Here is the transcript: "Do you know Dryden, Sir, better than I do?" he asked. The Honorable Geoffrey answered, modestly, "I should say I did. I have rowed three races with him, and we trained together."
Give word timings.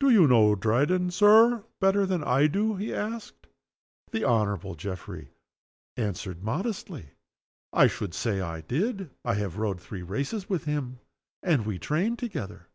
"Do 0.00 0.08
you 0.08 0.26
know 0.26 0.54
Dryden, 0.54 1.10
Sir, 1.10 1.62
better 1.78 2.06
than 2.06 2.24
I 2.24 2.46
do?" 2.46 2.76
he 2.76 2.94
asked. 2.94 3.46
The 4.12 4.24
Honorable 4.24 4.74
Geoffrey 4.74 5.34
answered, 5.94 6.42
modestly, 6.42 7.10
"I 7.74 7.86
should 7.86 8.14
say 8.14 8.40
I 8.40 8.62
did. 8.62 9.10
I 9.26 9.34
have 9.34 9.58
rowed 9.58 9.82
three 9.82 10.00
races 10.00 10.48
with 10.48 10.64
him, 10.64 11.00
and 11.42 11.66
we 11.66 11.78
trained 11.78 12.18
together." 12.18 12.68